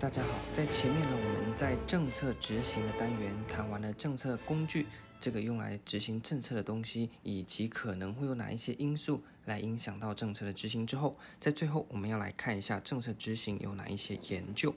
[0.00, 4.86] 大家好，在前面呢，我们在政策执行的单元谈完了政策工具，
[5.20, 14.74] 这个用来执行政策的东西，以及可能会有哪一些因素来影响到政策的执行之后，在最后我们要来看一下政策执行有哪一些研究。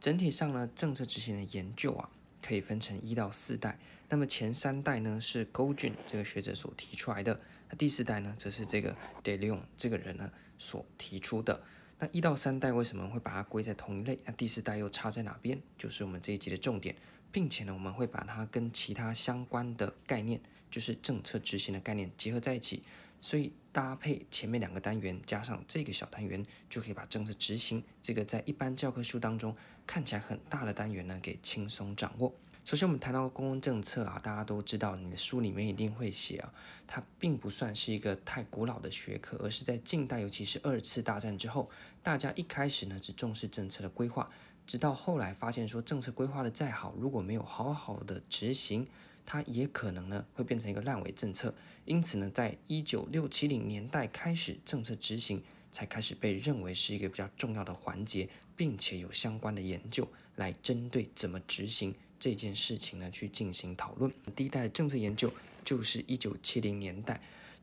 [0.00, 2.10] 整体上呢，政策执行的研究啊，
[2.42, 3.78] 可以分成一到四代。
[4.08, 7.38] 那么前三代呢是 Goldin 这个学者所提出来的，
[7.78, 11.58] 第四代呢则是这个 De Leon 这个人呢所提出的。
[11.98, 14.18] 那一到三代为什么会把它归在同一类？
[14.24, 15.60] 那第四代又差在哪边？
[15.76, 16.94] 就是我们这一集的重点，
[17.32, 20.40] 并且呢，我们会把它跟其他相关的概念，
[20.70, 22.82] 就是政策执行的概念结合在一起。
[23.20, 26.40] 所以搭配前面两个单元，加上这个小单元，
[26.70, 29.52] 就可以把政策执行这个在一般教科书当中
[29.84, 32.32] 看起来很大的单元呢，给轻松掌握。
[32.68, 36.52] 首先，我们谈到公共政策啊，大家都知道，你的书里面一定会写啊，
[36.86, 41.66] 它并不算是一个太古老的学科，而是在近代，尤其是二次大战之后，
[42.02, 44.28] 大家一开始呢只重视政策的规划，
[44.66, 48.86] 直到后来发现说，政策规划的再好，如果没有好好的执行，
[49.24, 51.54] 它也可能呢会变成一个烂尾政策。
[51.86, 61.94] 因此呢，在一九六七零年代开始，政策执行才开始被认为是一个比较重要的环节，并且有相关的研究来针对怎么执行。
[62.18, 64.12] 这件事情呢，去进行讨论。
[64.34, 65.32] 第一代的政策研究
[65.64, 67.20] 就是一九七零年代，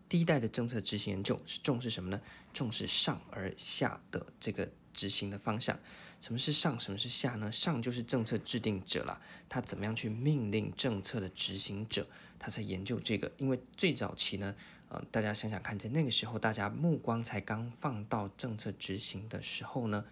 [0.08, 2.22] 第一代的政策执行研究是重视什么呢？
[2.54, 5.78] 重视上而下的这个执行的方向。
[6.22, 6.80] 什么是上？
[6.80, 7.52] 什么是下呢？
[7.52, 12.08] 上就是政策制定者啦，他怎么样去命令政策的执行者，
[12.40, 13.32] 他在研究这个。
[13.38, 14.56] 因为最早期呢，
[14.88, 20.06] 呃，大家想想看，在那个时候，大家目光才刚放到政策执行的时候呢，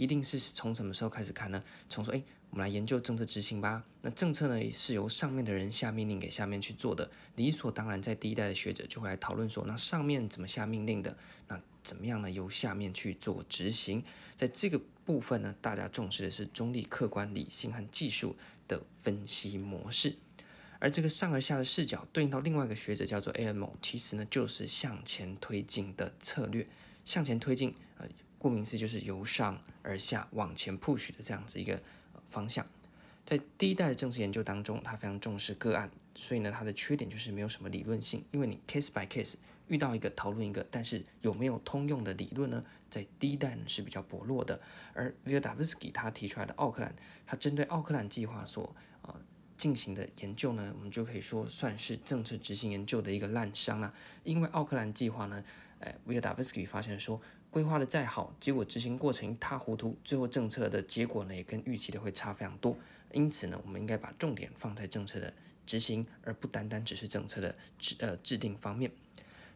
[0.00, 1.62] 一定是从什么时候开始看呢？
[1.88, 2.22] 从说，哎。
[2.52, 3.80] 我们来研究政策执行吧。
[4.02, 11.16] 那政策呢，是由上面的人下命令给下面去做的，理所当然，在第一代的学者就会来讨论说，那上面怎么下命令的？
[11.46, 12.28] 那怎么样呢？
[12.28, 14.02] 由下面去做执行。
[14.34, 18.34] 在这个部分呢，大家重视的是中立、客观、理性和技术
[18.66, 20.16] 的分析模式。
[20.80, 26.66] 而这个上而下的视角，对应到另外一个学者叫做 A.M.O，其实呢，就是向前推进的策略。
[27.04, 27.74] 向前推进，
[28.40, 31.80] 顾名思义就是由上而下往前 push 的这样子一个。
[32.28, 32.64] 方向，
[33.26, 39.34] 在第一代的政治研究当中，他非常重视个案，所以呢，它的缺点就是没有什么理论性，因为你 case by case
[39.66, 42.64] 遇到一个讨论一个，但是有没有通用的理论呢？
[42.88, 44.60] 在第一代是比较薄弱的。
[44.94, 46.94] 而 Wildavsky 他提出来的奥克兰，
[47.26, 49.12] 他针对奥克兰计划所呃
[49.58, 53.92] 进行的研究呢，我们就可以说算是政策执行研究的一个烂伤了，
[54.22, 55.42] 因为奥克兰计划呢，
[55.80, 57.20] 呃，Wildavsky 发现说。
[57.50, 62.76] 规划的再好，结果执行过程一塌糊涂，最后政策的结果呢也跟预期的会差非常多。
[63.12, 65.32] 因此呢，我们应该把重点放在政策的
[65.66, 68.90] 执行，而不单单只是政策的制呃制定方面。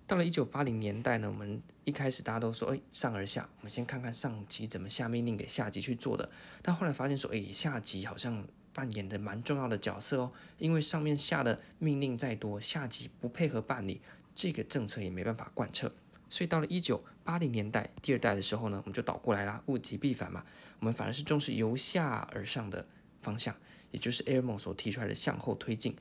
[0.07, 6.29] 到了一九八零年代呢，我们一开始大家都说，哎，上而下，我们先看看上级怎么下命令给下级去做的。
[6.61, 8.45] 但后来发现说，哎，下级好像
[8.75, 14.01] 扮演的蛮重要的角色哦，因为上面下的命令再多，下级不配合办理，
[14.35, 15.91] 这个政策也没办法贯彻。
[16.29, 20.45] 所以到了一九八零年代第二代的时候呢，我们就倒过来啦，物极必反嘛。
[20.79, 22.87] 我们反而是重视由下而上的
[23.23, 23.57] 方向，
[23.91, 25.97] 也就是 Eremo 所提出来的向后推进。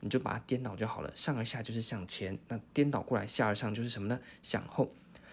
[0.00, 4.20] 你就把它颠倒就好了，上而下就是向前，那颠倒过来下而上就是什么呢？
[4.42, 4.92] 向后。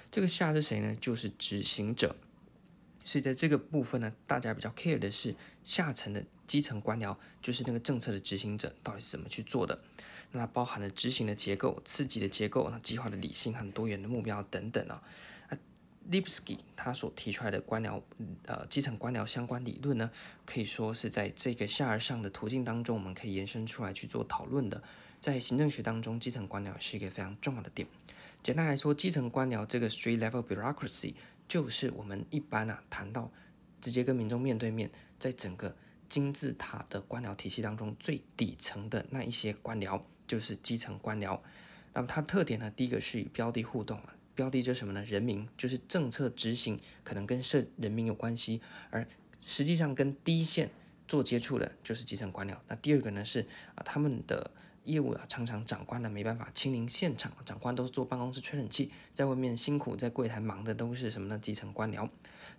[0.09, 0.95] 这个下是谁呢？
[0.95, 2.15] 就是执行者。
[3.03, 9.79] 所以在这个部分呢，大家比较 care 的是下层的基层官僚，就是那个政策的执行者到底是怎么去做的。
[10.35, 15.01] 那包含了执行的结构、刺激的结构、那计划的理性和多元的目标等等啊。
[15.49, 15.57] 啊
[16.11, 18.01] ，Lipsky 他所提出来的官僚
[18.45, 20.11] 呃基层官僚相关理论呢，
[20.45, 24.83] 可以说是在这个下而上的途径当中，我们可以延伸出来去做讨论的。
[25.21, 27.87] 在行政学当中，基层官僚是一个非常重要的点。
[28.43, 31.15] 简单来说，基层官僚这个 street level bureaucracy
[31.47, 33.31] 就是我们一般啊谈到
[33.81, 35.75] 直接跟民众面对面，在整个
[36.07, 39.99] 金字塔的官僚体系当中最底层的那一些官僚。
[40.27, 41.39] 就是基层官僚，
[41.93, 42.71] 那么它特点呢？
[42.75, 43.99] 第一个是与标的互动，
[44.33, 45.03] 标的就是什么呢？
[45.03, 49.07] 人民，就是政策执行可能跟社人民有关系，而
[49.39, 50.69] 实际上跟第一线
[51.07, 52.55] 做接触的，就是基层官僚。
[52.67, 53.41] 那第二个呢是
[53.75, 54.51] 啊，他们的
[54.83, 61.37] 业务啊，常常长官呢没办法亲临现场，长官都是坐办公室吹冷气，在外面辛苦在柜台忙的都是什么呢？
[61.37, 62.09] 基层官僚。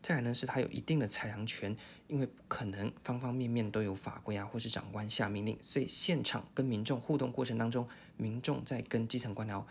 [0.06, 1.76] 再来呢，是他有一定的裁量权，
[2.06, 7.84] 因为不可能方方面面都有法规啊，或是长官下命令，所以现场跟民众互动过程当中，
[8.16, 9.64] 民众在跟基层官僚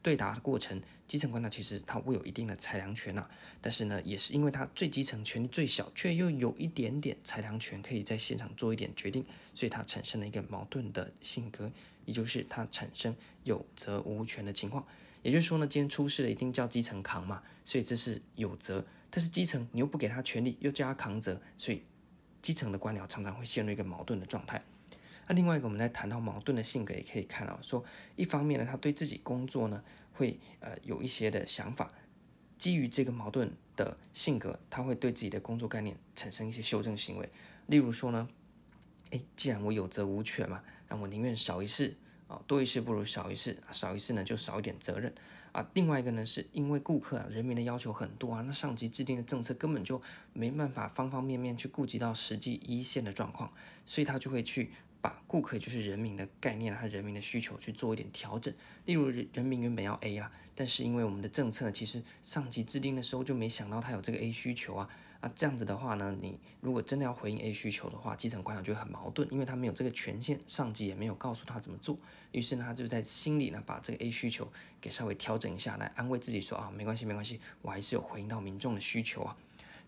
[0.00, 3.28] 对答的过程，基层官僚其实他会有一定的裁量权啊，
[3.60, 9.22] 但是呢，也是因为他最基层权力最小，却又有一点点裁量权，可以在现场做一点决定，
[9.52, 11.70] 所以他产生了一个矛盾的性格，
[12.06, 14.86] 也就是他产生有责无权的情况。
[15.22, 18.82] 也就是说呢，今天出事了，一定叫基层扛嘛，所以这是有责。
[19.14, 21.82] 但是基层你又不给他权力，又叫他扛责，所以
[22.40, 24.62] 基层的官僚常常会陷入一个矛盾的状态。
[25.28, 27.84] 那另外一个，我们在谈到矛盾的性格，也可以看到说，
[28.16, 31.92] 一方面呢，他对自己工作呢会呃有一些的想法，
[32.58, 37.28] 基于这个矛盾的性格，他会对自己的工作概念产生一些修正行为。
[37.66, 38.26] 例如说呢，
[39.10, 41.94] 诶，既然我有责无权嘛，那我宁愿少一事
[42.28, 45.12] 啊，多一事不如少一事，少一事呢就少一点责任
[45.52, 45.68] 啊。
[45.74, 50.00] 另外一个呢，是因为顾客啊、人民的要求很多啊，那上级制定的政策根本就
[50.32, 53.52] 没办法方方面面去顾及到实际一线的状况，
[53.86, 54.70] 所以他就会去。
[55.02, 58.54] 把顾客就是人民的概念和人民的需求去做一点调整，
[58.84, 64.88] 例如人民原本要 A 啦，但是因为我们的政策其实上级制定的时候就没想到他有这个 A 需求啊，
[65.22, 71.96] 那这样子的话呢，你如果真的要回应 A 需求的话，基层官僚就很矛盾，因为他没有这个权限，上级也没有告诉他怎么做，
[72.32, 74.46] 于是呢他就在心里呢把这个 A 需求
[74.80, 79.36] 给稍微调整一下，来安慰自己说啊没关系没关系，我还是有回应到民众的需求啊。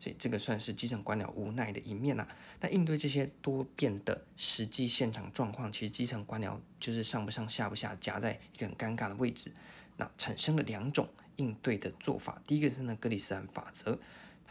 [0.01, 2.29] 所以这个算是基层官僚无奈的一面呐、啊。
[2.61, 9.51] 那应对这些多变的实际现场状况，其实基层官僚就是上不上下不下，夹在一个很尴尬的位置。
[9.97, 12.43] 那产生了两种应对的做法。
[12.47, 13.99] 第一个是呢格里斯兰法则，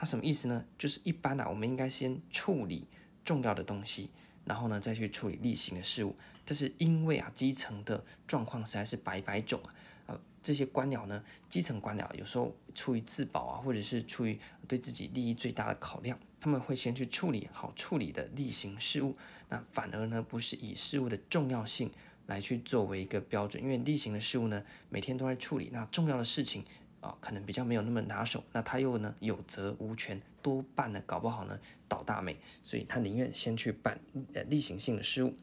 [0.04, 0.66] 它什么意思呢？
[0.78, 2.86] 就是一般啊，我们应该先处理
[3.24, 4.10] 重要的东西，
[4.44, 6.14] 然后呢再去处理例行的事务。
[6.44, 9.62] 但是因为啊基层的状况实在是百百种
[10.06, 10.20] 啊。
[10.42, 19.16] 这些官僚呢，基层官僚有时候出于自保啊，或者是出于对自己利益最大的考量，他们会先去处理好处理的例行事务，
[19.48, 21.90] 那反而呢不是以事务的重要性
[22.26, 26.66] 来去作为一个标准，因为例行的事务呢每天都在处理，那重要的事情
[27.04, 31.60] 啊、可能比较没有那么拿手，那他又呢有责无权，多半呢搞不好呢
[31.90, 34.00] 倒大霉，所以他宁愿先去办
[34.34, 35.36] 呃例行性的事务。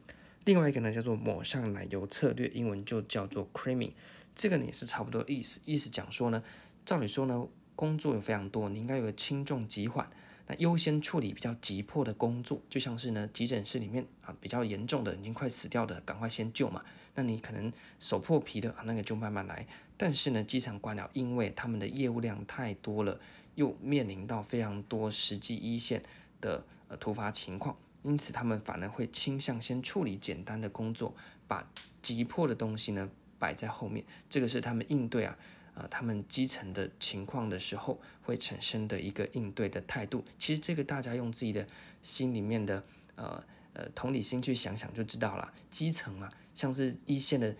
[0.45, 3.91] 另外一个呢叫做抹上奶油策略，英文就叫做 creaming。
[4.33, 6.41] 这个呢也是差不多意思，意思讲说呢，
[6.83, 10.09] 照理说呢，工作有非常多，你应该有个轻重急缓，
[10.47, 16.83] 那优先处理比较急迫的工作，就像是呢，急诊室里面啊比较严重的，已经快死掉的，赶快先救嘛。
[17.13, 19.67] 那你可能手破皮的啊，那个就慢慢来。
[20.01, 23.19] 但是呢，基层官僚因为他们的业务量太多了，
[23.53, 26.01] 又面临到非常多实际一线
[26.41, 31.13] 的呃突发情况，因此他们反而会倾向先处理简单的工作，
[31.47, 31.69] 把
[32.01, 33.07] 急迫的东西呢。
[33.37, 35.35] 摆在后面，这个是他们应对啊，
[35.73, 40.23] 呃，他们基层的情况的时候会产生的一个应对的态度。
[40.37, 41.65] 其实这个大家用自己的
[42.03, 42.83] 心里面的
[43.15, 43.43] 呃
[43.73, 45.51] 呃同理心去想想就知道了。
[45.71, 47.55] 基层啊，像是一线的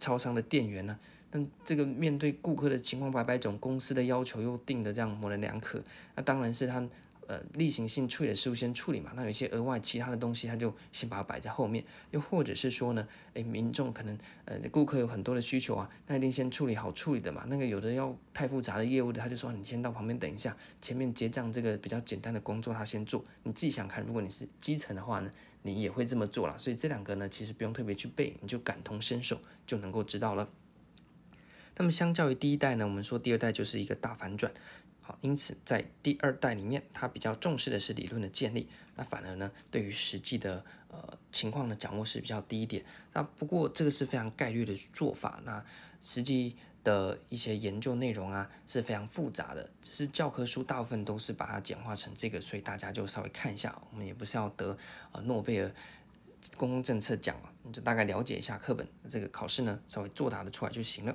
[0.00, 0.98] 超商的店员呢，
[1.32, 5.82] 那这个面对顾客的情况百百种，公司的要求又定的这样模棱两可，
[6.14, 6.86] 那当然是他。
[7.28, 11.84] 呃，例行性处理的事务先处理嘛，那有一些额外其他的东西，他就先把它摆在后面。
[12.12, 17.44] 又或者是说呢，诶，民众可能呃，顾客有很多的需求啊，那一定先处理好处理的嘛。
[17.48, 23.24] 那个有的要太复杂的业务的，他就说你先到旁边等一下，前面结账这个比较简单的工作他先做。
[23.42, 25.28] 你自己想看，如果你是基层的话呢，
[25.62, 26.54] 你也会这么做啦。
[26.56, 29.36] 所以这两个呢，其实不用特别去背，你就感同身受
[29.66, 30.48] 就能够知道了。
[31.76, 34.52] 那么相较于第一代呢，我们说第二代就是一个大反转。
[35.00, 42.84] 好，因此在第二代里面，他比较重视的是理论的建立，那反而呢，对于实际的呃情况的掌握是比较低一点。
[43.12, 45.64] 那不过这个是非常概率的做法，那
[46.02, 53.80] 实际的一些研究内容啊是非常复杂的，只是教科书大部分都是把它简化成这个，所以大家就稍微看一下。
[53.92, 54.76] 我们也不是要得
[55.12, 55.70] 呃诺贝尔
[56.56, 61.14] 公共政策奖啊，你就大概了解一下课本这个考试呢，稍微作答的出来就行了。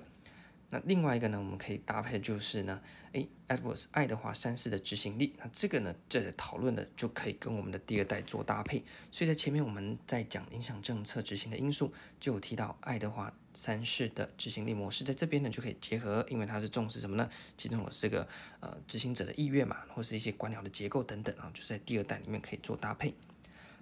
[0.72, 8.82] 那另外一个呢，我们可以搭配就是呢，诶，Edwards 爱德华三世的执行力，那这个呢，这个讨论的就可以跟我们的第二代做搭配。
[9.12, 17.30] 所以在前面我们在讲影响政策执行的因素，就有提到爱德华三世的执行力模式，在这边呢就可以结合，因为它是重视什么呢？
[17.58, 18.26] 其中有这个
[18.62, 23.14] 呃执行者的意愿嘛，或是一些官僚的结构等等啊，就是在第二代里面可以做搭配。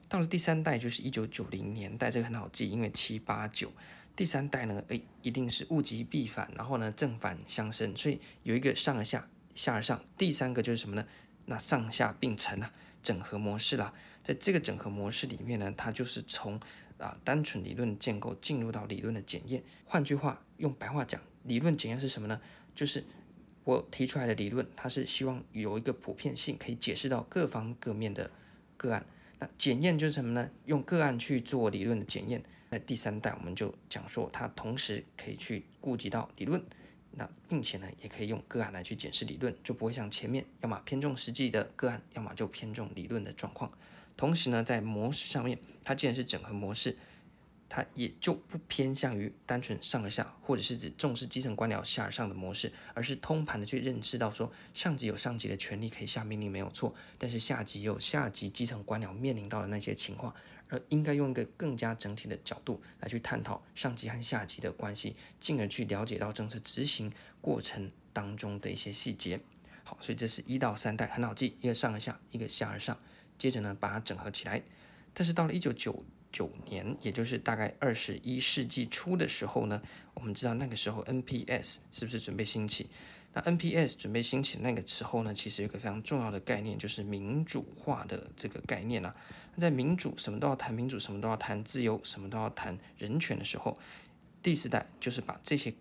[0.08, 3.72] 到了第三代，就是一九九零年代，这个很好记，因为七八九。
[4.20, 10.04] 第三代呢，诶，一定是物极必反，然后呢，正反相生，所以有一个上而下，下而上。
[10.18, 11.08] 第三个就是什么呢？
[11.46, 12.70] 那上下并成啊，
[13.02, 13.94] 整合模式啦。
[14.22, 16.60] 在这个整合模式里面呢，它就是从
[16.98, 19.64] 啊单纯理论建构进入到理论的检验。
[19.86, 22.42] 换句话，用白话讲，理论检验是什么呢？
[22.76, 23.02] 就是
[23.64, 28.30] 我提出来的理论，它是希望有一个普遍性，可以解释到各方各面的
[28.76, 29.06] 个案。
[29.40, 30.50] 那检验就是什么呢？
[30.66, 32.44] 用个案去做理论的检验。
[32.70, 36.64] 那第三代，我们就讲说，它同时可以去顾及到理论，
[37.12, 43.72] 那并且呢，也可以用个案来去检视理论，就不会像前面要么偏重实际的个案，要么就偏重理论的状况。
[44.16, 46.96] 同时呢，在模式上面，它既然是整合模式，
[47.70, 60.34] 它也就不偏向于单纯上而下，或者是指重视基层官僚下而上的模式，而是通盘的去认识到说，上级有上级的权利可以下命令没有错，但是下级也有下级基层官僚面临到的那些情况，
[60.68, 69.40] 而应该用一个更加整体的角度来去探讨上级和下级的关系，进而去了解到政策执行过程当中的一些细节。
[69.84, 72.98] 好，所以这是一到三代很好记，一个上而下，一个下而上，
[73.38, 74.64] 接着呢把它整合起来。
[75.14, 79.81] 但是到了一九九九年，也就是大概二十一世纪初的时候呢，
[80.13, 82.89] 我们知道那个时候 NPS 是不是准备兴起？
[83.33, 89.15] 那 NPS 准备兴起那个时候呢，其实有个非常重要的概念，就是民主化的这个概念啊。
[89.57, 93.77] 在民主什么都要谈民主，什么都要谈自由，什么都要谈人权的时候，
[94.41, 95.74] 第四代就是把这些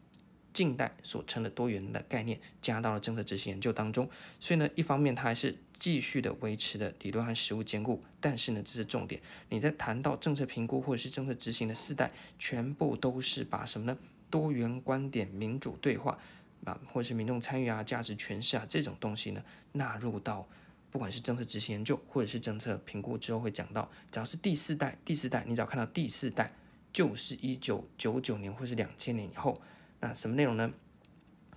[0.53, 4.11] 近代所称的多元的概念加到了政策执行研究当中。
[4.41, 9.21] 所以呢，一方面它还是继续的维持的理论和实务兼顾，但是呢，这是重点。
[9.49, 13.97] 你在谈到政策评估或者是政策执行的四代，全部都是把什么呢？
[14.31, 16.19] 多元观点、民主对话
[16.65, 19.43] 啊，或者是民众参与啊、价值诠释啊这种东西呢，
[19.73, 20.47] 纳入到
[20.91, 26.51] 不管是政策执行研究或者是政策评估之后会讲到，只要是第四代，第四代，你只要看到第四代，
[26.93, 29.59] 就是一九九九年或是两千年以后，
[30.01, 30.71] 那什么内容呢？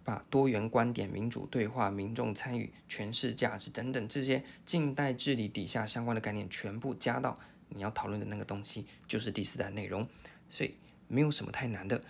[0.04, 7.38] 把多元观点、民主对话、民众参与、诠释价值等等这些近代治理底下相关的概念，全部加到
[7.70, 10.08] 你要讨论的那个东西，就是第四代内容。
[10.50, 10.74] 所以
[11.08, 12.02] 没有什么太难的，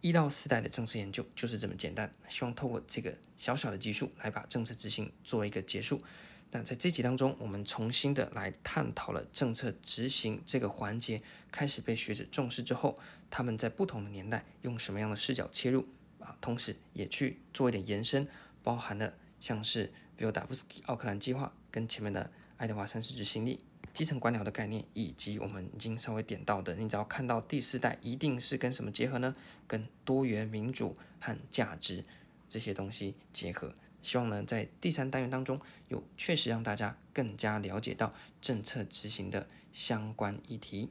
[0.00, 2.10] 一到四代的政策研究就是这么简单。
[2.28, 6.02] 希望透过这个小小的技术来把政策执行做一个结束。
[6.50, 12.96] 那在这集当中，我们重新的来探讨了政策执行这个环节开始被学者重视之后，
[13.28, 15.88] 他们在不同的年代用什么样的视角切入。
[16.24, 18.26] 啊，同时也去做一点延伸，
[18.62, 23.60] 包含了像是 Wildavsky 奥克兰计划跟前面的爱德华三世执行力、
[23.92, 29.34] 基层官僚的概念，以及我们已经稍微点到的，你只要看到第四代，一定是跟什么结合呢？
[29.66, 32.02] 跟多元民主和价值
[32.48, 33.74] 这些东西结合。
[34.02, 40.90] 希望呢，在第三单元当中，有确实让大家更加了解到政策执行的相关议题。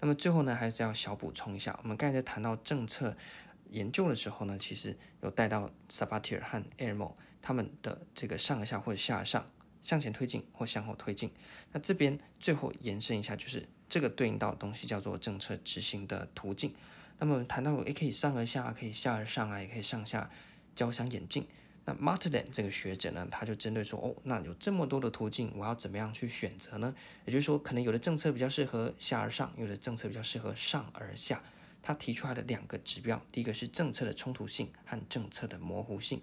[0.00, 3.14] 那么最后呢，还是要小补充一下，我们刚才谈到政策。
[3.70, 9.44] 研究的时候呢，其实有带到 Sabatier 和 Ermo 他们的这个上而下或者下而上，
[9.82, 11.30] 向前推进或向后推进。
[11.72, 16.74] 那这边最后延伸一下，就是这个对应到的东西叫做政策执行的途径。
[17.18, 20.30] 那么谈到也可以上而下，可以下而上啊，也可以上下
[20.74, 21.46] 交相演进。
[21.84, 26.92] 那 Martin 这个学者呢，他就针对说，哦，那有这么多的途径，我要怎么样去选择呢？
[27.24, 31.40] 也就是说，可能有的政策比较适合下而上，有的政策比较适合上而下。
[31.86, 36.20] 他提出来的两个指标，第一个是政策的冲突性和政策的模糊性。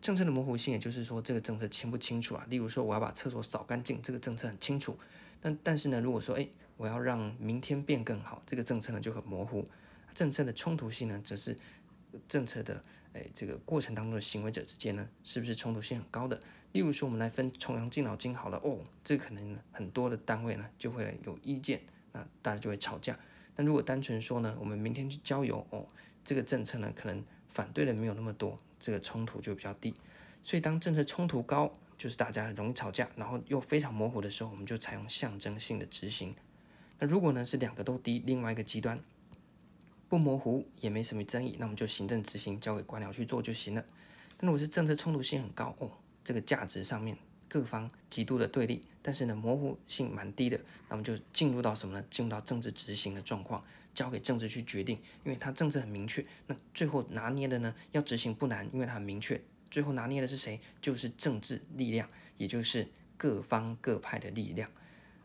[0.00, 2.46] 政策的模糊性，也就是说这个政策清不清楚啊？
[2.48, 4.96] 例如说，我要把厕所扫干净，这个政策很清楚。
[5.40, 9.68] 但但是呢，如果说，诶，我要让明天变更好，这个政策呢就很模糊。
[10.14, 11.56] 政策的冲突性呢，则是
[12.28, 12.80] 政策的，
[13.14, 16.38] 诶，这个过程当中的行为者之间呢，是不是冲突性很高的？
[16.70, 21.80] 例如说，我们来分重阳敬老金好了，哦，这可能很多的单位呢就会有意见，
[22.12, 23.18] 那大家就会吵架。
[23.56, 25.86] 那如果单纯说呢，我们明天去郊游哦，
[26.24, 29.94] 这个政策呢，可能反对的没有那么多，这个冲突就比较低。
[30.42, 36.34] 所以当政策冲突高，就是大家容易吵架，然后又非常模糊的时候，我们就采用象征性的执行。
[36.98, 38.98] 那如果呢是两个都低，另外一个极端
[40.08, 43.84] 不模糊也没什么争议，那我们就行政执行交给官僚去做就行了。
[44.36, 45.90] 但如果是政策冲突性很高哦，
[46.22, 47.16] 这个价值上面。
[47.56, 50.60] 各方极度的对立，但是呢，模糊性蛮低的，
[50.90, 52.04] 那么就进入到什么呢？
[52.10, 54.94] 进入到政治执行的状况，交给政治去决定，
[55.24, 56.22] 因为它政策很明确。
[56.48, 59.40] 那最后拿捏的呢，要执行不难，因为它很明确。
[59.70, 60.60] 最后拿捏的是谁？
[60.82, 62.86] 就是政治力量，也就是
[63.16, 64.68] 各方各派的力量。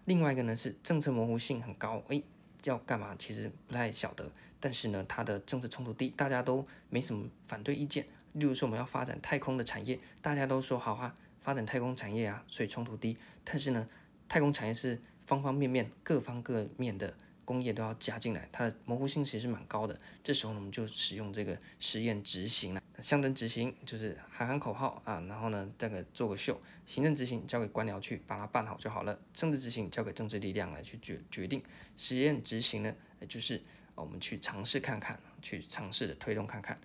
[0.05, 2.23] 另外一个呢是政策模糊性很高，诶，
[2.63, 3.13] 要干嘛？
[3.19, 4.25] 其实不太晓得，
[4.61, 8.05] 但是呢，它的政治冲突低，大家都没什么反对意见。
[8.31, 11.13] 例如说，我们要发展太空的产业，大家都说好啊。
[11.41, 13.17] 发展太空产业啊，所以冲突低。
[13.43, 13.85] 但是呢，
[14.29, 19.97] 太空产业是方方面面、各方各面的工业都要加进来，它的模糊性其实是蛮高的。
[20.23, 22.81] 这时候呢，我们就使用这个实验执行了。
[22.99, 26.59] 象征执行就是喊喊口号啊，然后呢，这个做个秀。
[26.85, 29.17] 行政执行交给官僚去把它办好就好了。
[29.33, 31.63] 政治执行交给政治力量来去决决定。
[31.97, 32.93] 实验执行呢，
[33.27, 33.59] 就是
[33.95, 36.77] 我们去尝试看看，去尝试的推动看看。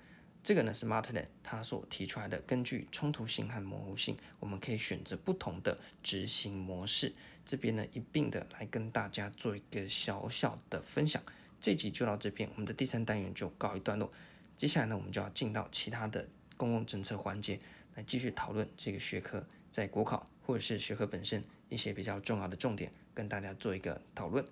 [0.46, 7.12] 这个呢是 Martelin 他所提出来的，根据冲突性和模糊性，我们可以选择不同的执行模式。
[7.44, 11.20] 这边呢一并的来跟大家做一个小小的分享。
[11.60, 14.08] 这集就到这边，我们的第三单元就告一段落。
[14.56, 17.58] 接下来呢，我们就要进到其他的公共政策环节，
[17.96, 24.44] 来继续讨论这个学科在国考或者是学科本身一些比较重要的重点，跟大家做一个讨论。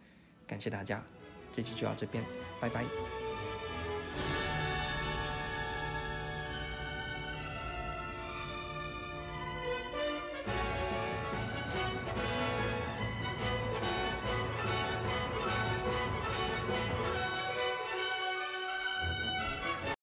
[0.44, 1.00] 感谢大家。
[1.52, 2.24] 这期就到这边，
[2.60, 2.84] 拜拜。